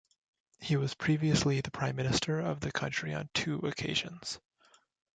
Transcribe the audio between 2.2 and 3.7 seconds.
of the country on two